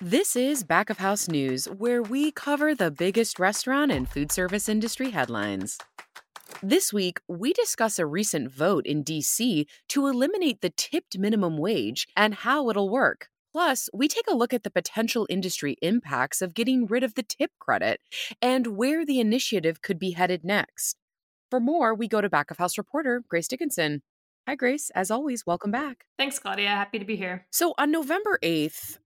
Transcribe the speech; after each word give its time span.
This 0.00 0.36
is 0.36 0.62
Back 0.62 0.90
of 0.90 0.98
House 0.98 1.26
News, 1.26 1.64
where 1.64 2.00
we 2.00 2.30
cover 2.30 2.72
the 2.72 2.92
biggest 2.92 3.40
restaurant 3.40 3.90
and 3.90 4.08
food 4.08 4.30
service 4.30 4.68
industry 4.68 5.10
headlines. 5.10 5.76
This 6.62 6.92
week, 6.92 7.18
we 7.26 7.52
discuss 7.52 7.98
a 7.98 8.06
recent 8.06 8.48
vote 8.48 8.86
in 8.86 9.02
DC 9.02 9.66
to 9.88 10.06
eliminate 10.06 10.60
the 10.60 10.70
tipped 10.70 11.18
minimum 11.18 11.58
wage 11.58 12.06
and 12.16 12.32
how 12.32 12.70
it'll 12.70 12.88
work. 12.88 13.26
Plus, 13.50 13.88
we 13.92 14.06
take 14.06 14.28
a 14.30 14.36
look 14.36 14.54
at 14.54 14.62
the 14.62 14.70
potential 14.70 15.26
industry 15.28 15.74
impacts 15.82 16.40
of 16.40 16.54
getting 16.54 16.86
rid 16.86 17.02
of 17.02 17.16
the 17.16 17.24
tip 17.24 17.50
credit 17.58 18.00
and 18.40 18.76
where 18.76 19.04
the 19.04 19.18
initiative 19.18 19.82
could 19.82 19.98
be 19.98 20.12
headed 20.12 20.44
next. 20.44 20.96
For 21.50 21.58
more, 21.58 21.92
we 21.92 22.06
go 22.06 22.20
to 22.20 22.30
Back 22.30 22.52
of 22.52 22.58
House 22.58 22.78
reporter 22.78 23.24
Grace 23.26 23.48
Dickinson. 23.48 24.02
Hi, 24.46 24.54
Grace. 24.54 24.90
As 24.94 25.10
always, 25.10 25.44
welcome 25.44 25.72
back. 25.72 26.04
Thanks, 26.16 26.38
Claudia. 26.38 26.68
Happy 26.68 27.00
to 27.00 27.04
be 27.04 27.16
here. 27.16 27.46
So, 27.50 27.74
on 27.78 27.90
November 27.90 28.38
8th, 28.44 28.98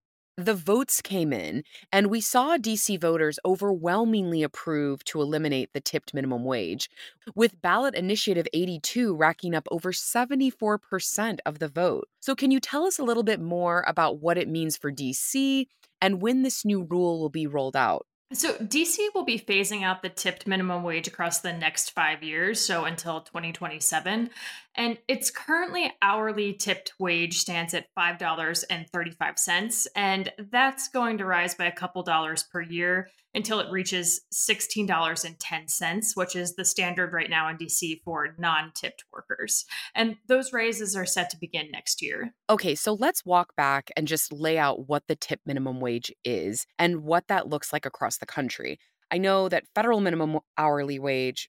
the 0.43 0.55
votes 0.55 1.01
came 1.01 1.33
in, 1.33 1.65
and 1.93 2.09
we 2.09 2.21
saw 2.21 2.57
DC 2.59 2.97
voters 2.99 3.39
overwhelmingly 3.45 4.43
approve 4.43 5.05
to 5.05 5.21
eliminate 5.21 5.73
the 5.73 5.81
tipped 5.81 6.13
minimum 6.15 6.45
wage, 6.45 6.91
with 7.35 7.61
ballot 7.63 7.95
initiative 7.95 8.47
82 8.53 9.15
racking 9.15 9.55
up 9.55 9.67
over 9.71 9.93
74% 9.93 11.41
of 11.47 11.59
the 11.59 11.69
vote. 11.69 12.09
So, 12.21 12.35
can 12.35 12.51
you 12.51 12.61
tell 12.61 12.85
us 12.87 12.99
a 12.99 13.05
little 13.05 13.23
bit 13.23 13.41
more 13.41 13.85
about 13.87 14.21
what 14.21 14.39
it 14.39 14.49
means 14.49 14.77
for 14.77 14.91
DC 14.91 15.67
and 16.01 16.21
when 16.21 16.43
this 16.43 16.65
new 16.65 16.83
rule 16.83 17.21
will 17.21 17.31
be 17.31 17.47
rolled 17.47 17.77
out? 17.77 18.07
So, 18.35 18.55
DC 18.55 19.09
will 19.15 19.25
be 19.25 19.39
phasing 19.39 19.83
out 19.83 20.03
the 20.03 20.09
tipped 20.09 20.47
minimum 20.47 20.83
wage 20.83 21.07
across 21.07 21.41
the 21.41 21.53
next 21.53 21.91
five 21.91 22.23
years, 22.23 22.61
so 22.61 22.85
until 22.85 23.21
2027. 23.21 24.31
And 24.75 24.99
its 25.07 25.31
currently 25.31 25.93
hourly 26.01 26.55
tipped 26.55 26.95
wage 26.99 27.39
stands 27.39 27.75
at 27.75 27.89
$5.35. 27.99 29.87
And 29.95 30.33
that's 30.51 30.89
going 30.89 31.19
to 31.19 31.27
rise 31.27 31.55
by 31.55 31.67
a 31.67 31.73
couple 31.73 32.03
dollars 32.03 32.43
per 32.43 32.63
year 32.63 33.09
until 33.35 33.61
it 33.61 33.71
reaches 33.71 34.21
$16.10, 34.33 36.17
which 36.17 36.37
is 36.37 36.55
the 36.55 36.65
standard 36.65 37.13
right 37.13 37.31
now 37.31 37.49
in 37.49 37.57
DC 37.57 38.03
for 38.05 38.35
non 38.39 38.73
tipped 38.75 39.05
workers. 39.13 39.65
And 39.95 40.17
those 40.29 40.53
raises 40.53 40.97
are 40.97 41.07
set 41.07 41.31
to 41.31 41.39
begin 41.39 41.71
next 41.71 42.03
year. 42.03 42.35
Okay, 42.51 42.75
so 42.75 42.95
let's 42.95 43.25
walk 43.25 43.55
back 43.57 43.91
and 43.97 44.07
just 44.07 44.33
lay 44.33 44.59
out 44.59 44.89
what 44.89 45.05
the 45.09 45.17
tip 45.17 45.41
minimum 45.47 45.81
wage 45.81 46.13
is 46.25 46.67
and 46.79 47.03
what 47.03 47.29
that 47.29 47.49
looks 47.49 47.73
like 47.73 47.87
across 47.87 48.19
the 48.19 48.27
country. 48.27 48.79
I 49.11 49.19
know 49.19 49.49
that 49.49 49.65
federal 49.75 50.01
minimum 50.01 50.41
hourly 50.57 50.99
wage 50.99 51.49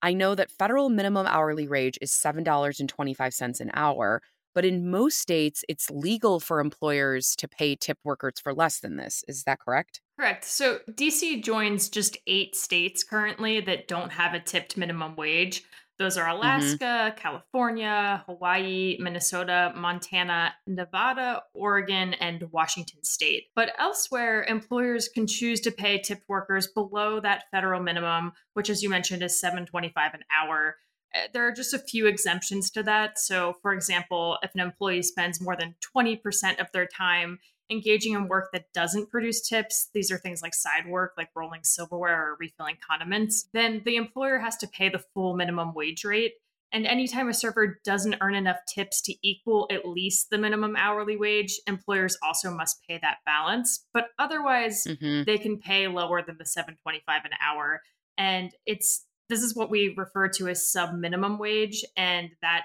I 0.00 0.14
know 0.14 0.34
that 0.34 0.50
federal 0.50 0.90
minimum 0.90 1.26
hourly 1.26 1.66
wage 1.66 1.98
is 2.00 2.12
$7.25 2.12 3.60
an 3.60 3.70
hour, 3.74 4.22
but 4.54 4.64
in 4.64 4.90
most 4.90 5.18
states, 5.18 5.64
it's 5.68 5.90
legal 5.90 6.40
for 6.40 6.60
employers 6.60 7.34
to 7.36 7.48
pay 7.48 7.76
tip 7.76 7.98
workers 8.04 8.34
for 8.42 8.54
less 8.54 8.80
than 8.80 8.96
this. 8.96 9.24
Is 9.28 9.44
that 9.44 9.60
correct? 9.60 10.00
Correct. 10.18 10.44
So 10.44 10.80
DC 10.90 11.42
joins 11.42 11.88
just 11.88 12.16
eight 12.26 12.56
states 12.56 13.04
currently 13.04 13.60
that 13.60 13.88
don't 13.88 14.12
have 14.12 14.34
a 14.34 14.40
tipped 14.40 14.76
minimum 14.76 15.16
wage. 15.16 15.64
Those 15.98 16.16
are 16.16 16.26
mm-hmm. 16.26 16.38
Alaska, 16.38 16.84
mm-hmm. 16.84 17.18
California, 17.18 18.22
Hawaii, 18.26 18.96
Minnesota, 19.00 19.72
Montana, 19.76 20.54
Nevada, 20.66 21.42
Oregon, 21.54 22.14
and 22.14 22.50
Washington 22.52 23.02
state. 23.02 23.44
But 23.56 23.72
elsewhere, 23.78 24.44
employers 24.48 25.08
can 25.08 25.26
choose 25.26 25.60
to 25.62 25.72
pay 25.72 25.98
tipped 25.98 26.28
workers 26.28 26.68
below 26.68 27.20
that 27.20 27.44
federal 27.50 27.82
minimum, 27.82 28.32
which 28.54 28.70
as 28.70 28.82
you 28.82 28.88
mentioned 28.88 29.22
is 29.22 29.40
725 29.40 30.14
an 30.14 30.20
hour. 30.36 30.76
Eh, 31.14 31.28
there 31.32 31.46
are 31.46 31.52
just 31.52 31.74
a 31.74 31.78
few 31.78 32.06
exemptions 32.06 32.70
to 32.70 32.82
that. 32.84 33.18
So, 33.18 33.54
for 33.62 33.72
example, 33.72 34.38
if 34.42 34.54
an 34.54 34.60
employee 34.60 35.02
spends 35.02 35.40
more 35.40 35.56
than 35.56 35.74
20% 35.96 36.60
of 36.60 36.70
their 36.72 36.86
time 36.86 37.38
engaging 37.70 38.14
in 38.14 38.28
work 38.28 38.50
that 38.52 38.72
doesn't 38.72 39.10
produce 39.10 39.46
tips, 39.46 39.88
these 39.92 40.10
are 40.10 40.18
things 40.18 40.42
like 40.42 40.54
side 40.54 40.86
work, 40.88 41.14
like 41.16 41.28
rolling 41.34 41.60
silverware 41.64 42.30
or 42.30 42.36
refilling 42.40 42.76
condiments, 42.86 43.48
then 43.52 43.82
the 43.84 43.96
employer 43.96 44.38
has 44.38 44.56
to 44.58 44.68
pay 44.68 44.88
the 44.88 45.02
full 45.14 45.34
minimum 45.34 45.74
wage 45.74 46.04
rate. 46.04 46.34
And 46.70 46.86
anytime 46.86 47.28
a 47.28 47.34
server 47.34 47.80
doesn't 47.84 48.16
earn 48.20 48.34
enough 48.34 48.58
tips 48.66 49.00
to 49.02 49.14
equal 49.22 49.66
at 49.70 49.88
least 49.88 50.28
the 50.30 50.36
minimum 50.36 50.76
hourly 50.76 51.16
wage, 51.16 51.58
employers 51.66 52.18
also 52.22 52.50
must 52.50 52.82
pay 52.86 52.98
that 53.00 53.18
balance. 53.24 53.86
But 53.94 54.08
otherwise, 54.18 54.84
mm-hmm. 54.86 55.22
they 55.24 55.38
can 55.38 55.58
pay 55.58 55.88
lower 55.88 56.22
than 56.22 56.36
the 56.38 56.44
725 56.44 57.24
an 57.24 57.30
hour. 57.42 57.80
And 58.18 58.50
it's 58.66 59.06
this 59.28 59.42
is 59.42 59.54
what 59.54 59.70
we 59.70 59.94
refer 59.96 60.28
to 60.28 60.48
as 60.48 60.70
sub 60.72 60.94
minimum 60.94 61.38
wage. 61.38 61.84
And 61.96 62.30
that 62.42 62.64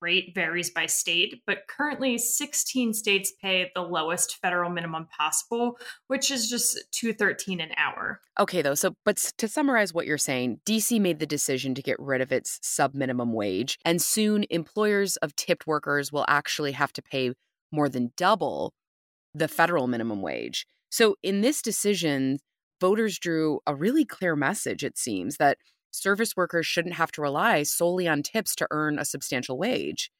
rate 0.00 0.32
varies 0.34 0.70
by 0.70 0.86
state, 0.86 1.42
but 1.46 1.66
currently 1.68 2.18
16 2.18 2.94
states 2.94 3.32
pay 3.42 3.70
the 3.74 3.82
lowest 3.82 4.36
federal 4.40 4.70
minimum 4.70 5.08
possible, 5.16 5.78
which 6.06 6.30
is 6.30 6.48
just 6.48 6.78
213 6.92 7.60
an 7.60 7.70
hour. 7.76 8.20
Okay 8.38 8.62
though, 8.62 8.74
so 8.74 8.94
but 9.04 9.16
to 9.38 9.48
summarize 9.48 9.92
what 9.92 10.06
you're 10.06 10.18
saying, 10.18 10.60
DC 10.64 11.00
made 11.00 11.18
the 11.18 11.26
decision 11.26 11.74
to 11.74 11.82
get 11.82 11.98
rid 11.98 12.20
of 12.20 12.32
its 12.32 12.58
sub 12.62 12.94
minimum 12.94 13.32
wage, 13.32 13.78
and 13.84 14.00
soon 14.00 14.44
employers 14.50 15.16
of 15.16 15.34
tipped 15.36 15.66
workers 15.66 16.12
will 16.12 16.24
actually 16.28 16.72
have 16.72 16.92
to 16.92 17.02
pay 17.02 17.32
more 17.72 17.88
than 17.88 18.12
double 18.16 18.72
the 19.34 19.48
federal 19.48 19.86
minimum 19.86 20.22
wage. 20.22 20.66
So 20.90 21.16
in 21.22 21.42
this 21.42 21.60
decision, 21.60 22.38
voters 22.80 23.18
drew 23.18 23.60
a 23.66 23.74
really 23.74 24.04
clear 24.04 24.36
message 24.36 24.84
it 24.84 24.96
seems 24.96 25.36
that 25.36 25.58
service 25.98 26.36
workers 26.36 26.66
shouldn't 26.66 26.94
have 26.94 27.12
to 27.12 27.22
rely 27.22 27.62
solely 27.62 28.08
on 28.08 28.22
tips 28.22 28.54
to 28.56 28.66
earn 28.70 28.98
a 28.98 29.04
substantial 29.04 29.58
wage. 29.58 30.10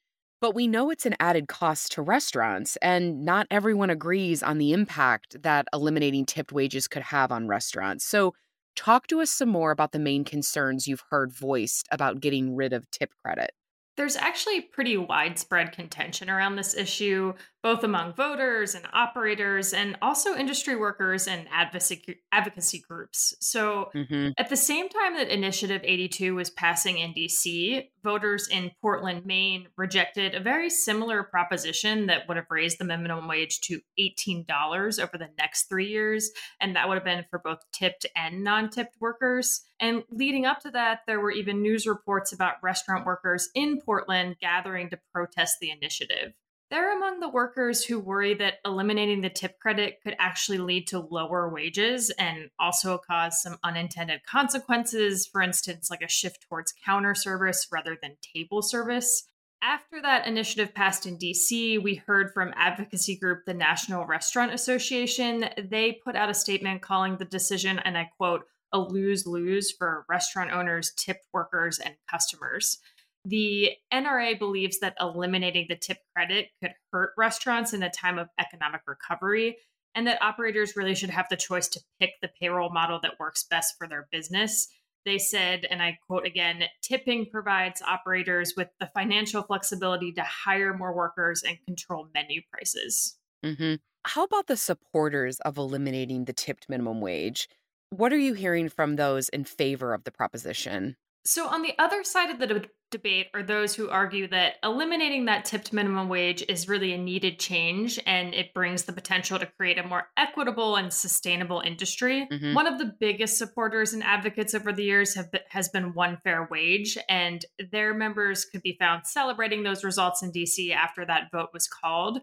But 0.41 0.55
we 0.55 0.69
know 0.69 0.91
it's 0.91 1.07
an 1.07 1.17
added 1.19 1.49
cost 1.49 1.93
to 1.93 2.03
restaurants, 2.03 2.77
and 2.77 3.25
not 3.25 3.47
everyone 3.51 3.91
agrees 3.91 4.43
on 4.43 4.59
the 4.59 4.73
impact 4.73 5.43
that 5.43 5.67
eliminating 5.73 6.27
tipped 6.27 6.53
wages 6.53 6.87
could 6.87 7.03
have 7.03 7.33
on 7.33 7.49
restaurants. 7.49 8.05
So, 8.05 8.35
talk 8.77 9.09
to 9.09 9.21
us 9.21 9.31
some 9.31 9.49
more 9.49 9.73
about 9.73 9.91
the 9.91 9.99
main 9.99 10.25
concerns 10.25 10.87
you've 10.87 11.03
heard 11.11 11.33
voiced 11.33 11.89
about 11.91 12.21
getting 12.21 12.55
rid 12.55 12.73
of 12.73 12.89
tip 12.93 13.13
credit. 13.25 13.51
There's 13.97 14.15
actually 14.15 14.61
pretty 14.61 14.97
widespread 14.97 15.73
contention 15.73 16.31
around 16.31 16.55
this 16.55 16.77
issue, 16.77 17.35
both 17.63 17.83
among 17.83 18.15
voters 18.15 18.75
and 18.75 18.87
operators, 18.93 19.73
and 19.73 19.97
also 20.01 20.37
industry 20.37 20.77
workers 20.77 21.27
and 21.27 21.47
advocacy, 21.53 22.21
advocacy 22.31 22.83
groups. 22.89 23.35
So, 23.41 23.91
mm-hmm. 23.95 24.31
at 24.39 24.49
the 24.49 24.57
same 24.57 24.89
time 24.89 25.17
that 25.17 25.29
Initiative 25.29 25.81
82 25.85 26.35
was 26.35 26.51
passing 26.51 26.99
in 26.99 27.13
DC, 27.15 27.89
voters 28.03 28.49
in 28.49 28.71
Portland, 28.81 29.27
Maine 29.27 29.69
rejected 29.77 30.35
a 30.35 30.41
very 30.41 30.71
similar 30.71 31.23
proposition 31.23 32.07
that 32.07 32.29
would 32.29 32.37
have 32.37 32.47
raised 32.51 32.79
the 32.79 32.85
minimum 32.85 33.29
wage 33.29 33.61
to 33.63 33.81
$18 33.99 35.03
over 35.03 35.19
the 35.19 35.29
next 35.39 35.65
three 35.65 35.89
years. 35.89 36.31
And 36.61 36.77
that 36.77 36.89
would 36.89 36.95
have 36.95 37.05
been 37.05 37.25
for 37.29 37.39
both 37.39 37.59
tipped 37.73 38.07
and 38.17 38.45
non 38.45 38.71
tipped 38.71 38.97
workers. 39.01 39.63
And 39.81 40.05
leading 40.11 40.47
up 40.47 40.61
to 40.61 40.71
that, 40.71 41.01
there 41.07 41.21
were 41.21 41.31
even 41.31 41.63
news 41.63 41.87
reports 41.87 42.33
about 42.33 42.63
restaurant 42.63 43.05
workers 43.05 43.49
in 43.55 43.81
Portland 43.81 44.37
gathering 44.41 44.91
to 44.91 44.99
protest 45.13 45.57
the 45.61 45.71
initiative. 45.71 46.33
They're 46.71 46.95
among 46.95 47.21
the 47.21 47.31
workers 47.31 47.83
who 47.83 47.99
worry 47.99 48.35
that 48.35 48.59
eliminating 48.65 49.23
the 49.23 49.31
tip 49.31 49.59
credit 49.59 50.01
could 50.03 50.15
actually 50.19 50.59
lead 50.59 50.87
to 50.89 51.01
lower 51.01 51.49
wages 51.49 52.11
and 52.19 52.51
also 52.59 52.99
cause 52.99 53.43
some 53.43 53.57
unintended 53.65 54.21
consequences, 54.27 55.27
for 55.27 55.41
instance, 55.41 55.91
like 55.91 56.03
a 56.03 56.09
shift 56.09 56.45
towards 56.47 56.75
counter 56.85 57.15
service 57.15 57.67
rather 57.73 57.97
than 58.03 58.19
table 58.35 58.61
service. 58.61 59.25
After 59.63 60.01
that 60.03 60.27
initiative 60.27 60.75
passed 60.75 61.07
in 61.07 61.17
DC, 61.19 61.83
we 61.83 61.95
heard 61.95 62.33
from 62.33 62.53
advocacy 62.55 63.17
group 63.17 63.41
the 63.47 63.55
National 63.55 64.05
Restaurant 64.05 64.53
Association. 64.53 65.49
They 65.57 65.99
put 66.05 66.17
out 66.17 66.31
a 66.31 66.35
statement 66.35 66.83
calling 66.83 67.17
the 67.17 67.25
decision, 67.25 67.79
and 67.81 67.97
I 67.97 68.11
quote, 68.17 68.43
a 68.73 68.79
lose 68.79 69.27
lose 69.27 69.73
for 69.73 70.05
restaurant 70.09 70.53
owners, 70.53 70.93
tipped 70.97 71.27
workers, 71.33 71.79
and 71.79 71.95
customers. 72.11 72.79
The 73.29 73.73
NRA 73.93 74.39
believes 74.39 74.79
that 74.79 74.97
eliminating 74.99 75.67
the 75.69 75.77
tip 75.77 75.99
credit 76.17 76.49
could 76.63 76.73
hurt 76.93 77.11
restaurants 77.19 77.75
in 77.75 77.83
a 77.83 77.91
time 77.91 78.19
of 78.19 78.29
economic 78.41 78.81
recovery, 78.87 79.59
and 79.95 80.07
that 80.07 80.23
operators 80.23 80.77
really 80.77 80.95
should 80.95 81.11
have 81.11 81.27
the 81.29 81.37
choice 81.37 81.69
to 81.69 81.81
pick 82.01 82.13
the 82.23 82.31
payroll 82.41 82.71
model 82.71 82.99
that 83.03 83.21
works 83.21 83.45
best 83.45 83.75
for 83.77 83.87
their 83.87 84.09
business. 84.11 84.69
They 85.05 85.19
said, 85.19 85.67
and 85.71 85.83
I 85.83 85.99
quote 86.07 86.27
again 86.27 86.65
tipping 86.83 87.27
provides 87.31 87.83
operators 87.83 88.55
with 88.57 88.69
the 88.81 88.91
financial 88.95 89.43
flexibility 89.43 90.11
to 90.13 90.23
hire 90.23 90.75
more 90.75 90.95
workers 90.95 91.43
and 91.47 91.59
control 91.67 92.09
menu 92.15 92.41
prices. 92.51 93.19
Mm-hmm. 93.45 93.75
How 94.07 94.25
about 94.25 94.47
the 94.47 94.57
supporters 94.57 95.39
of 95.41 95.59
eliminating 95.59 96.25
the 96.25 96.33
tipped 96.33 96.67
minimum 96.71 97.03
wage? 97.03 97.47
What 97.91 98.13
are 98.13 98.19
you 98.19 98.33
hearing 98.33 98.71
from 98.71 98.97
those 98.97 99.29
in 99.29 99.45
favor 99.45 99.93
of 99.93 100.05
the 100.05 100.13
proposition? 100.13 100.97
So, 101.29 101.47
on 101.47 101.61
the 101.61 101.75
other 101.79 102.05
side 102.05 102.31
of 102.31 102.39
the 102.39 102.47
de- 102.47 102.71
debate 102.91 103.27
are 103.35 103.43
those 103.43 103.75
who 103.75 103.91
argue 103.91 104.29
that 104.29 104.55
eliminating 104.65 105.27
that 105.27 105.45
tipped 105.45 105.75
minimum 105.75 106.09
wage 106.09 106.43
is 106.49 106.71
really 106.71 106.95
a 106.95 106.99
needed 106.99 107.39
change 107.39 108.01
and 108.07 108.33
it 108.33 108.55
brings 108.55 108.85
the 108.85 108.95
potential 108.95 109.39
to 109.39 109.45
create 109.45 109.77
a 109.77 109.87
more 109.87 110.09
equitable 110.17 110.77
and 110.77 110.91
sustainable 110.91 111.61
industry. 111.61 112.27
Mm-hmm. 112.33 112.55
One 112.55 112.67
of 112.67 112.79
the 112.79 112.95
biggest 112.99 113.37
supporters 113.37 113.93
and 113.93 114.03
advocates 114.03 114.55
over 114.55 114.73
the 114.73 114.85
years 114.85 115.15
have 115.17 115.31
been, 115.31 115.43
has 115.51 115.69
been 115.69 115.93
One 115.93 116.17
Fair 116.25 116.49
Wage, 116.51 116.97
and 117.11 117.45
their 117.73 117.93
members 117.93 118.47
could 118.47 118.63
be 118.63 118.79
found 118.81 119.07
celebrating 119.07 119.65
those 119.65 119.85
results 119.85 120.23
in 120.23 120.33
DC 120.33 120.75
after 120.75 121.05
that 121.05 121.31
vote 121.31 121.51
was 121.53 121.69
called. 121.69 122.23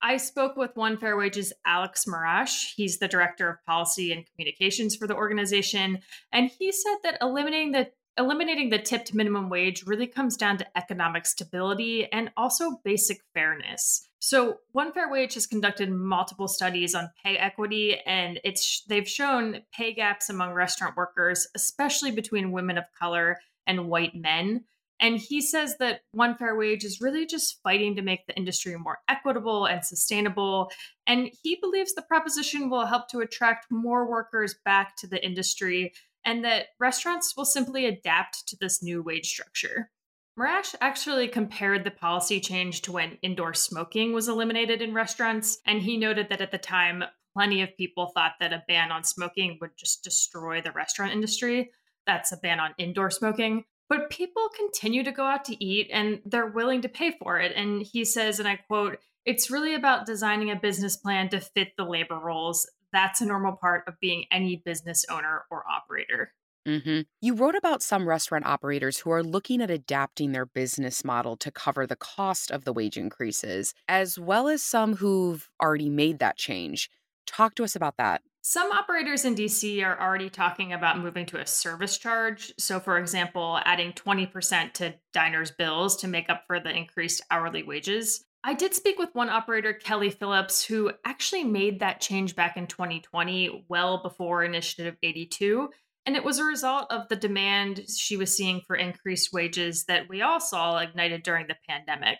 I 0.00 0.16
spoke 0.16 0.56
with 0.56 0.74
One 0.74 0.96
Fair 0.96 1.18
Wages 1.18 1.52
Alex 1.66 2.06
Marash. 2.06 2.72
He's 2.76 2.98
the 2.98 3.08
director 3.08 3.50
of 3.50 3.64
policy 3.66 4.10
and 4.10 4.24
communications 4.26 4.96
for 4.96 5.06
the 5.06 5.14
organization, 5.14 5.98
and 6.32 6.50
he 6.58 6.72
said 6.72 6.96
that 7.02 7.18
eliminating 7.20 7.72
the 7.72 7.90
eliminating 8.18 8.70
the 8.70 8.78
tipped 8.78 9.14
minimum 9.14 9.48
wage 9.48 9.84
really 9.86 10.06
comes 10.06 10.36
down 10.36 10.58
to 10.58 10.78
economic 10.78 11.26
stability 11.26 12.10
and 12.12 12.30
also 12.36 12.80
basic 12.84 13.22
fairness. 13.34 14.06
So, 14.18 14.58
One 14.72 14.92
Fair 14.92 15.10
Wage 15.10 15.34
has 15.34 15.46
conducted 15.46 15.90
multiple 15.90 16.46
studies 16.46 16.94
on 16.94 17.10
pay 17.22 17.36
equity, 17.36 17.98
and 18.06 18.38
it's 18.44 18.84
they've 18.86 19.08
shown 19.08 19.62
pay 19.72 19.92
gaps 19.92 20.30
among 20.30 20.52
restaurant 20.52 20.96
workers, 20.96 21.48
especially 21.56 22.12
between 22.12 22.52
women 22.52 22.78
of 22.78 22.84
color 22.98 23.38
and 23.66 23.88
white 23.88 24.14
men. 24.14 24.64
And 25.00 25.18
he 25.18 25.40
says 25.40 25.76
that 25.78 26.02
One 26.12 26.36
Fair 26.36 26.54
Wage 26.54 26.84
is 26.84 27.00
really 27.00 27.26
just 27.26 27.60
fighting 27.64 27.96
to 27.96 28.02
make 28.02 28.24
the 28.26 28.36
industry 28.36 28.76
more 28.76 28.98
equitable 29.08 29.66
and 29.66 29.84
sustainable. 29.84 30.70
And 31.08 31.28
he 31.42 31.58
believes 31.60 31.92
the 31.92 32.02
proposition 32.02 32.70
will 32.70 32.86
help 32.86 33.08
to 33.08 33.18
attract 33.18 33.66
more 33.72 34.08
workers 34.08 34.54
back 34.64 34.94
to 34.98 35.08
the 35.08 35.24
industry 35.24 35.92
and 36.24 36.44
that 36.44 36.66
restaurants 36.78 37.36
will 37.36 37.44
simply 37.44 37.86
adapt 37.86 38.46
to 38.48 38.56
this 38.60 38.82
new 38.82 39.02
wage 39.02 39.28
structure. 39.28 39.90
Marash 40.38 40.74
actually 40.80 41.28
compared 41.28 41.84
the 41.84 41.90
policy 41.90 42.40
change 42.40 42.82
to 42.82 42.92
when 42.92 43.18
indoor 43.22 43.52
smoking 43.52 44.12
was 44.12 44.28
eliminated 44.28 44.80
in 44.80 44.94
restaurants, 44.94 45.58
and 45.66 45.82
he 45.82 45.96
noted 45.96 46.28
that 46.30 46.40
at 46.40 46.50
the 46.50 46.58
time, 46.58 47.04
plenty 47.34 47.62
of 47.62 47.76
people 47.76 48.06
thought 48.06 48.32
that 48.40 48.52
a 48.52 48.62
ban 48.66 48.90
on 48.90 49.04
smoking 49.04 49.58
would 49.60 49.76
just 49.76 50.02
destroy 50.02 50.60
the 50.60 50.72
restaurant 50.72 51.12
industry. 51.12 51.70
That's 52.06 52.32
a 52.32 52.38
ban 52.38 52.60
on 52.60 52.74
indoor 52.78 53.10
smoking. 53.10 53.64
But 53.88 54.10
people 54.10 54.48
continue 54.56 55.04
to 55.04 55.12
go 55.12 55.24
out 55.24 55.44
to 55.46 55.64
eat 55.64 55.90
and 55.92 56.20
they're 56.24 56.46
willing 56.46 56.80
to 56.82 56.88
pay 56.88 57.10
for 57.10 57.38
it. 57.38 57.52
And 57.54 57.82
he 57.82 58.04
says, 58.06 58.38
and 58.38 58.48
I 58.48 58.56
quote, 58.56 58.98
it's 59.26 59.50
really 59.50 59.74
about 59.74 60.06
designing 60.06 60.50
a 60.50 60.56
business 60.56 60.96
plan 60.96 61.28
to 61.28 61.40
fit 61.40 61.72
the 61.76 61.84
labor 61.84 62.18
roles 62.18 62.66
that's 62.92 63.20
a 63.20 63.26
normal 63.26 63.56
part 63.56 63.84
of 63.86 63.98
being 64.00 64.26
any 64.30 64.62
business 64.64 65.04
owner 65.10 65.44
or 65.50 65.64
operator. 65.92 66.32
Mm-hmm. 66.66 67.00
You 67.20 67.34
wrote 67.34 67.56
about 67.56 67.82
some 67.82 68.08
restaurant 68.08 68.46
operators 68.46 68.98
who 68.98 69.10
are 69.10 69.22
looking 69.22 69.60
at 69.60 69.70
adapting 69.70 70.30
their 70.30 70.46
business 70.46 71.04
model 71.04 71.36
to 71.38 71.50
cover 71.50 71.86
the 71.86 71.96
cost 71.96 72.52
of 72.52 72.64
the 72.64 72.72
wage 72.72 72.96
increases, 72.96 73.74
as 73.88 74.18
well 74.18 74.46
as 74.46 74.62
some 74.62 74.96
who've 74.96 75.48
already 75.60 75.88
made 75.88 76.20
that 76.20 76.36
change. 76.36 76.88
Talk 77.26 77.56
to 77.56 77.64
us 77.64 77.74
about 77.74 77.96
that. 77.98 78.22
Some 78.44 78.72
operators 78.72 79.24
in 79.24 79.34
DC 79.34 79.84
are 79.84 80.00
already 80.00 80.28
talking 80.28 80.72
about 80.72 80.98
moving 80.98 81.26
to 81.26 81.40
a 81.40 81.46
service 81.46 81.96
charge. 81.98 82.52
So, 82.58 82.80
for 82.80 82.98
example, 82.98 83.60
adding 83.64 83.92
20% 83.92 84.72
to 84.74 84.94
diners' 85.12 85.52
bills 85.52 85.96
to 85.98 86.08
make 86.08 86.28
up 86.28 86.44
for 86.46 86.58
the 86.58 86.76
increased 86.76 87.22
hourly 87.30 87.62
wages. 87.62 88.24
I 88.44 88.54
did 88.54 88.74
speak 88.74 88.98
with 88.98 89.14
one 89.14 89.28
operator, 89.28 89.72
Kelly 89.72 90.10
Phillips, 90.10 90.64
who 90.64 90.90
actually 91.04 91.44
made 91.44 91.80
that 91.80 92.00
change 92.00 92.34
back 92.34 92.56
in 92.56 92.66
2020, 92.66 93.66
well 93.68 94.02
before 94.02 94.42
Initiative 94.42 94.96
82. 95.02 95.68
And 96.06 96.16
it 96.16 96.24
was 96.24 96.40
a 96.40 96.44
result 96.44 96.90
of 96.90 97.08
the 97.08 97.14
demand 97.14 97.82
she 97.88 98.16
was 98.16 98.36
seeing 98.36 98.60
for 98.66 98.74
increased 98.74 99.32
wages 99.32 99.84
that 99.84 100.08
we 100.08 100.22
all 100.22 100.40
saw 100.40 100.78
ignited 100.78 101.22
during 101.22 101.46
the 101.46 101.56
pandemic. 101.68 102.18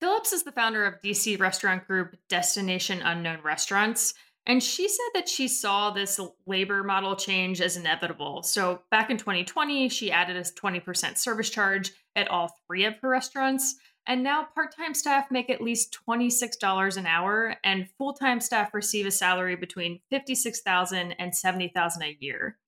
Phillips 0.00 0.32
is 0.32 0.42
the 0.42 0.52
founder 0.52 0.84
of 0.84 1.00
DC 1.04 1.38
restaurant 1.38 1.86
group 1.86 2.16
Destination 2.28 3.00
Unknown 3.00 3.38
Restaurants. 3.44 4.12
And 4.46 4.62
she 4.62 4.88
said 4.88 5.10
that 5.14 5.28
she 5.28 5.48
saw 5.48 5.90
this 5.90 6.20
labor 6.46 6.82
model 6.82 7.16
change 7.16 7.60
as 7.60 7.76
inevitable. 7.76 8.42
So 8.42 8.82
back 8.90 9.08
in 9.08 9.16
2020, 9.16 9.88
she 9.88 10.12
added 10.12 10.36
a 10.36 10.42
20% 10.42 11.16
service 11.16 11.48
charge 11.48 11.92
at 12.14 12.28
all 12.28 12.54
three 12.66 12.84
of 12.84 12.96
her 13.00 13.08
restaurants. 13.08 13.76
And 14.06 14.22
now 14.22 14.46
part 14.54 14.74
time 14.76 14.94
staff 14.94 15.30
make 15.30 15.48
at 15.48 15.62
least 15.62 15.96
$26 16.06 16.96
an 16.96 17.06
hour, 17.06 17.56
and 17.64 17.88
full 17.96 18.12
time 18.12 18.40
staff 18.40 18.74
receive 18.74 19.06
a 19.06 19.10
salary 19.10 19.56
between 19.56 20.00
$56,000 20.12 21.14
and 21.18 21.32
$70,000 21.32 22.02
a 22.02 22.16
year. 22.20 22.58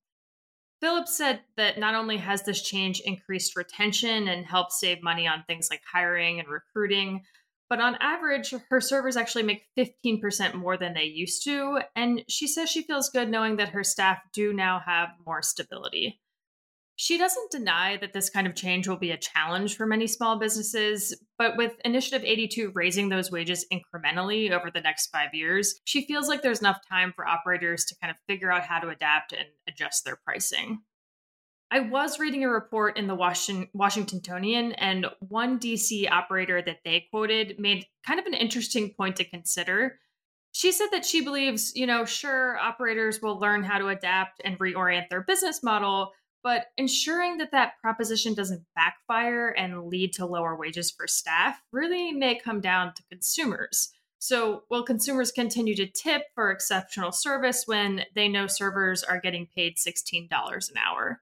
Phillips 0.80 1.16
said 1.16 1.40
that 1.56 1.78
not 1.78 1.94
only 1.94 2.18
has 2.18 2.42
this 2.42 2.62
change 2.62 3.00
increased 3.00 3.56
retention 3.56 4.28
and 4.28 4.44
helped 4.44 4.72
save 4.72 5.02
money 5.02 5.26
on 5.26 5.44
things 5.46 5.68
like 5.70 5.82
hiring 5.90 6.38
and 6.38 6.48
recruiting, 6.48 7.22
but 7.68 7.80
on 7.80 7.96
average, 7.96 8.54
her 8.70 8.80
servers 8.80 9.16
actually 9.16 9.42
make 9.42 9.66
15% 9.76 10.54
more 10.54 10.76
than 10.76 10.94
they 10.94 11.04
used 11.04 11.42
to. 11.44 11.80
And 11.96 12.22
she 12.28 12.46
says 12.46 12.70
she 12.70 12.82
feels 12.82 13.10
good 13.10 13.28
knowing 13.28 13.56
that 13.56 13.70
her 13.70 13.82
staff 13.82 14.20
do 14.32 14.52
now 14.52 14.80
have 14.84 15.08
more 15.26 15.42
stability. 15.42 16.20
She 16.98 17.18
doesn't 17.18 17.50
deny 17.50 17.98
that 17.98 18.14
this 18.14 18.30
kind 18.30 18.46
of 18.46 18.54
change 18.54 18.88
will 18.88 18.96
be 18.96 19.10
a 19.10 19.18
challenge 19.18 19.76
for 19.76 19.86
many 19.86 20.06
small 20.06 20.38
businesses, 20.38 21.14
but 21.36 21.56
with 21.58 21.74
Initiative 21.84 22.22
82 22.24 22.72
raising 22.74 23.10
those 23.10 23.30
wages 23.30 23.66
incrementally 23.70 24.50
over 24.50 24.70
the 24.70 24.80
next 24.80 25.08
five 25.08 25.34
years, 25.34 25.78
she 25.84 26.06
feels 26.06 26.26
like 26.26 26.40
there's 26.40 26.60
enough 26.60 26.80
time 26.88 27.12
for 27.14 27.26
operators 27.26 27.84
to 27.84 27.96
kind 28.00 28.10
of 28.10 28.16
figure 28.26 28.50
out 28.50 28.62
how 28.62 28.78
to 28.78 28.88
adapt 28.88 29.32
and 29.32 29.44
adjust 29.68 30.06
their 30.06 30.16
pricing. 30.16 30.80
I 31.70 31.80
was 31.80 32.18
reading 32.18 32.44
a 32.44 32.48
report 32.48 32.96
in 32.96 33.08
the 33.08 33.14
Washington, 33.14 33.68
Washingtonian, 33.74 34.72
and 34.74 35.06
one 35.20 35.58
DC 35.58 36.10
operator 36.10 36.62
that 36.62 36.78
they 36.84 37.08
quoted 37.10 37.58
made 37.58 37.84
kind 38.06 38.20
of 38.20 38.26
an 38.26 38.34
interesting 38.34 38.94
point 38.96 39.16
to 39.16 39.24
consider. 39.24 39.98
She 40.52 40.72
said 40.72 40.88
that 40.92 41.04
she 41.04 41.22
believes, 41.22 41.72
you 41.74 41.86
know, 41.86 42.06
sure, 42.06 42.56
operators 42.56 43.20
will 43.20 43.38
learn 43.38 43.64
how 43.64 43.78
to 43.78 43.88
adapt 43.88 44.40
and 44.44 44.58
reorient 44.58 45.10
their 45.10 45.22
business 45.22 45.62
model, 45.62 46.12
but 46.46 46.66
ensuring 46.76 47.38
that 47.38 47.50
that 47.50 47.72
proposition 47.82 48.32
doesn't 48.32 48.64
backfire 48.76 49.48
and 49.48 49.88
lead 49.88 50.12
to 50.12 50.24
lower 50.24 50.54
wages 50.54 50.92
for 50.92 51.08
staff 51.08 51.60
really 51.72 52.12
may 52.12 52.38
come 52.38 52.60
down 52.60 52.94
to 52.94 53.02
consumers. 53.10 53.90
So, 54.20 54.62
will 54.70 54.84
consumers 54.84 55.32
continue 55.32 55.74
to 55.74 55.88
tip 55.88 56.22
for 56.36 56.52
exceptional 56.52 57.10
service 57.10 57.64
when 57.66 58.04
they 58.14 58.28
know 58.28 58.46
servers 58.46 59.02
are 59.02 59.20
getting 59.20 59.48
paid 59.56 59.74
$16 59.76 60.28
an 60.30 60.76
hour? 60.76 61.20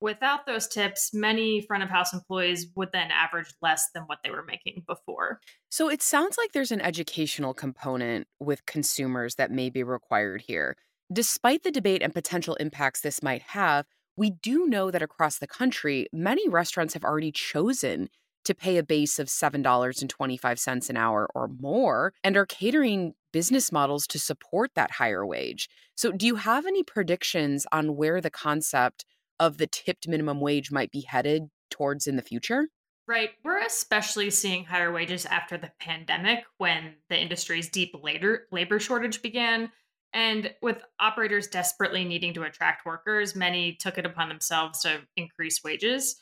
Without 0.00 0.46
those 0.46 0.68
tips, 0.68 1.12
many 1.12 1.60
front 1.62 1.82
of 1.82 1.90
house 1.90 2.12
employees 2.12 2.68
would 2.76 2.90
then 2.92 3.10
average 3.10 3.52
less 3.62 3.88
than 3.92 4.04
what 4.04 4.18
they 4.22 4.30
were 4.30 4.44
making 4.44 4.84
before. 4.86 5.40
So, 5.70 5.90
it 5.90 6.02
sounds 6.02 6.38
like 6.38 6.52
there's 6.52 6.70
an 6.70 6.80
educational 6.80 7.52
component 7.52 8.28
with 8.38 8.64
consumers 8.66 9.34
that 9.34 9.50
may 9.50 9.70
be 9.70 9.82
required 9.82 10.42
here. 10.42 10.76
Despite 11.12 11.64
the 11.64 11.72
debate 11.72 12.00
and 12.00 12.14
potential 12.14 12.54
impacts 12.54 13.00
this 13.00 13.24
might 13.24 13.42
have, 13.42 13.86
we 14.16 14.30
do 14.30 14.66
know 14.66 14.90
that 14.90 15.02
across 15.02 15.38
the 15.38 15.46
country, 15.46 16.06
many 16.12 16.48
restaurants 16.48 16.94
have 16.94 17.04
already 17.04 17.32
chosen 17.32 18.08
to 18.44 18.54
pay 18.54 18.76
a 18.76 18.82
base 18.82 19.18
of 19.18 19.28
$7.25 19.28 20.90
an 20.90 20.96
hour 20.96 21.28
or 21.34 21.48
more 21.60 22.12
and 22.24 22.36
are 22.36 22.46
catering 22.46 23.14
business 23.32 23.70
models 23.70 24.06
to 24.08 24.18
support 24.18 24.72
that 24.74 24.92
higher 24.92 25.24
wage. 25.24 25.68
So, 25.94 26.12
do 26.12 26.26
you 26.26 26.36
have 26.36 26.66
any 26.66 26.82
predictions 26.82 27.66
on 27.72 27.96
where 27.96 28.20
the 28.20 28.30
concept 28.30 29.04
of 29.38 29.58
the 29.58 29.66
tipped 29.66 30.08
minimum 30.08 30.40
wage 30.40 30.70
might 30.70 30.90
be 30.90 31.02
headed 31.02 31.44
towards 31.70 32.06
in 32.06 32.16
the 32.16 32.22
future? 32.22 32.68
Right. 33.08 33.30
We're 33.44 33.60
especially 33.60 34.30
seeing 34.30 34.64
higher 34.64 34.92
wages 34.92 35.26
after 35.26 35.58
the 35.58 35.72
pandemic 35.80 36.44
when 36.58 36.94
the 37.08 37.20
industry's 37.20 37.68
deep 37.68 37.94
labor, 38.00 38.46
labor 38.52 38.78
shortage 38.78 39.22
began 39.22 39.70
and 40.12 40.52
with 40.60 40.82
operators 41.00 41.46
desperately 41.46 42.04
needing 42.04 42.34
to 42.34 42.42
attract 42.42 42.86
workers, 42.86 43.34
many 43.34 43.74
took 43.74 43.98
it 43.98 44.06
upon 44.06 44.28
themselves 44.28 44.80
to 44.82 45.00
increase 45.16 45.64
wages. 45.64 46.16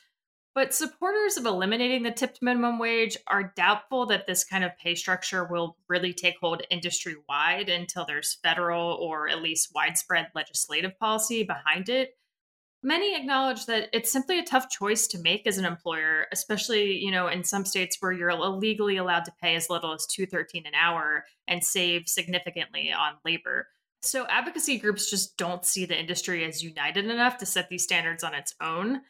But 0.53 0.73
supporters 0.73 1.37
of 1.37 1.45
eliminating 1.45 2.03
the 2.03 2.11
tipped 2.11 2.41
minimum 2.41 2.77
wage 2.77 3.17
are 3.27 3.53
doubtful 3.55 4.05
that 4.07 4.27
this 4.27 4.43
kind 4.43 4.65
of 4.65 4.77
pay 4.77 4.95
structure 4.95 5.45
will 5.45 5.77
really 5.87 6.13
take 6.13 6.35
hold 6.41 6.63
industry 6.69 7.15
wide 7.29 7.69
until 7.69 8.05
there's 8.05 8.37
federal 8.43 8.93
or 8.95 9.29
at 9.29 9.41
least 9.41 9.71
widespread 9.73 10.27
legislative 10.35 10.97
policy 10.99 11.43
behind 11.43 11.87
it. 11.87 12.17
Many 12.83 13.15
acknowledge 13.15 13.67
that 13.67 13.89
it's 13.93 14.11
simply 14.11 14.39
a 14.39 14.43
tough 14.43 14.67
choice 14.67 15.07
to 15.07 15.19
make 15.19 15.45
as 15.45 15.57
an 15.57 15.65
employer, 15.65 16.25
especially, 16.31 16.97
you 16.97 17.11
know, 17.11 17.27
in 17.27 17.43
some 17.43 17.63
states 17.63 17.97
where 17.99 18.11
you're 18.11 18.31
illegally 18.31 18.97
allowed 18.97 19.25
to 19.25 19.33
pay 19.39 19.55
as 19.55 19.69
little 19.69 19.93
as 19.93 20.07
213 20.07 20.65
an 20.65 20.73
hour 20.73 21.23
and 21.47 21.63
save 21.63 22.09
significantly 22.09 22.91
on 22.91 23.13
labor. 23.23 23.67
So 24.03 24.25
advocacy 24.27 24.79
groups 24.79 25.09
just 25.09 25.37
don't 25.37 25.63
see 25.63 25.85
the 25.85 25.99
industry 25.99 26.43
as 26.43 26.63
united 26.63 27.05
enough 27.05 27.37
to 27.37 27.45
set 27.45 27.69
these 27.69 27.83
standards 27.83 28.23
on 28.23 28.33
its 28.33 28.55
own. 28.59 29.01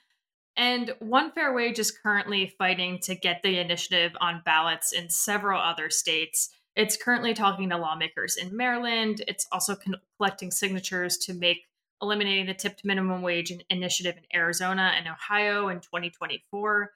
And 0.58 0.94
One 1.00 1.32
Fair 1.32 1.54
Wage 1.54 1.80
is 1.80 1.92
currently 1.92 2.54
fighting 2.58 3.00
to 3.04 3.16
get 3.16 3.42
the 3.42 3.58
initiative 3.58 4.12
on 4.20 4.42
ballots 4.44 4.92
in 4.92 5.10
several 5.10 5.62
other 5.62 5.90
states. 5.90 6.50
It's 6.76 6.98
currently 6.98 7.34
talking 7.34 7.70
to 7.70 7.78
lawmakers 7.78 8.36
in 8.36 8.56
Maryland. 8.56 9.24
It's 9.28 9.48
also 9.52 9.76
con- 9.76 9.96
collecting 10.18 10.52
signatures 10.52 11.18
to 11.20 11.34
make 11.34 11.68
eliminating 12.02 12.48
the 12.48 12.54
tipped 12.54 12.84
minimum 12.84 13.22
wage 13.22 13.54
initiative 13.70 14.18
in 14.18 14.38
Arizona 14.38 14.94
and 14.98 15.08
Ohio 15.08 15.70
in 15.70 15.80
2024. 15.80 16.92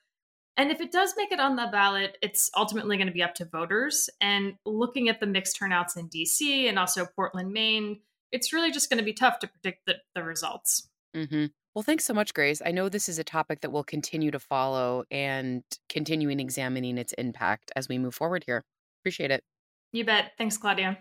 And 0.58 0.72
if 0.72 0.80
it 0.80 0.92
does 0.92 1.14
make 1.18 1.32
it 1.32 1.40
on 1.40 1.56
the 1.56 1.68
ballot, 1.72 2.18
it's 2.22 2.50
ultimately 2.56 2.98
going 2.98 3.08
to 3.08 3.14
be 3.14 3.24
up 3.24 3.36
to 3.36 3.46
voters. 3.46 4.10
And 4.22 4.56
looking 4.66 5.10
at 5.10 5.20
the 5.20 5.26
mixed 5.26 5.58
turnouts 5.58 5.98
in 5.98 6.10
DC 6.10 6.70
and 6.70 6.80
also 6.80 7.06
Portland, 7.06 7.52
Maine, 7.52 8.00
it's 8.32 8.54
really 8.54 8.72
just 8.72 8.90
going 8.90 8.98
to 8.98 9.04
be 9.04 9.14
tough 9.14 9.40
to 9.40 9.48
predict 9.48 9.86
the, 9.86 9.96
the 10.14 10.24
results. 10.24 10.88
Mm-hmm. 11.16 11.48
Well, 11.74 11.84
thanks 11.84 12.06
so 12.06 12.14
much, 12.14 12.34
Grace. 12.34 12.62
I 12.66 12.72
know 12.72 12.88
this 12.88 13.10
is 13.10 13.20
a 13.20 13.24
topic 13.24 13.60
that 13.62 13.72
we'll 13.72 13.84
continue 13.84 14.32
to 14.32 14.40
follow 14.40 15.04
and 15.12 15.62
continuing 15.90 16.40
examining 16.40 16.98
its 16.98 17.12
impact 17.14 17.72
as 17.76 17.90
we 17.90 17.98
move 17.98 18.16
forward 18.16 18.46
here. 18.46 18.64
Appreciate 19.02 19.32
it. 19.32 19.44
You 19.92 20.06
bet. 20.06 20.32
Thanks, 20.38 20.58
Claudia. 20.58 20.98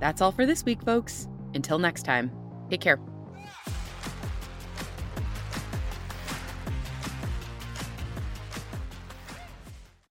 That's 0.00 0.20
all 0.20 0.32
for 0.32 0.46
this 0.46 0.64
week, 0.64 0.82
folks. 0.82 1.28
Until 1.54 1.78
next 1.78 2.02
time, 2.02 2.32
take 2.70 2.80
care. 2.80 2.98